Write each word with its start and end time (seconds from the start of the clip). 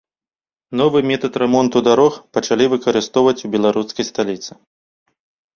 Новы 0.79 0.97
метад 1.09 1.33
рамонту 1.43 1.77
дарог 1.89 2.13
пачалі 2.37 2.65
выкарыстоўваць 2.75 3.37
у 3.49 3.53
беларускай 3.57 4.09
сталіцы. 4.11 4.51